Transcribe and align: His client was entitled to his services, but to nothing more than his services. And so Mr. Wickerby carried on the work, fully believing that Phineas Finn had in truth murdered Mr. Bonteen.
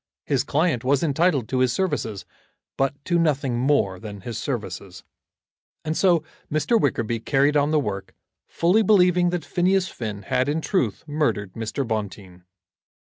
His 0.25 0.43
client 0.43 0.83
was 0.83 1.03
entitled 1.03 1.47
to 1.49 1.59
his 1.59 1.71
services, 1.71 2.25
but 2.75 2.95
to 3.05 3.19
nothing 3.19 3.59
more 3.59 3.99
than 3.99 4.21
his 4.21 4.35
services. 4.39 5.03
And 5.85 5.95
so 5.95 6.23
Mr. 6.51 6.81
Wickerby 6.81 7.19
carried 7.19 7.55
on 7.55 7.69
the 7.69 7.79
work, 7.79 8.15
fully 8.47 8.81
believing 8.81 9.29
that 9.29 9.45
Phineas 9.45 9.89
Finn 9.89 10.23
had 10.23 10.49
in 10.49 10.59
truth 10.59 11.03
murdered 11.05 11.53
Mr. 11.53 11.87
Bonteen. 11.87 12.45